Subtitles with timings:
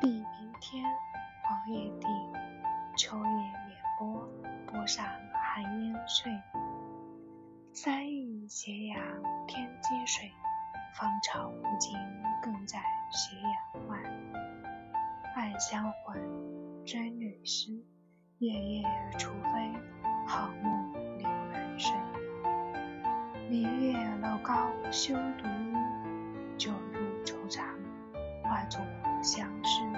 [0.00, 0.84] 碧云天，
[1.42, 2.06] 黄叶地，
[2.96, 4.28] 秋叶碾波，
[4.66, 6.32] 波上寒烟碎。
[7.72, 8.98] 三亿斜阳
[9.46, 10.30] 天接水，
[10.94, 11.96] 芳草无尽
[12.42, 12.78] 更在
[13.10, 13.98] 斜阳外。
[15.34, 16.20] 暗香魂，
[16.84, 17.72] 追女诗，
[18.38, 18.84] 夜夜
[19.18, 19.72] 除非
[20.26, 21.92] 好梦留人睡。
[23.48, 25.48] 明月楼高休独，
[29.24, 29.93] 响声